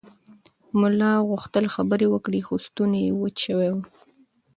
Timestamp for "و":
3.73-3.77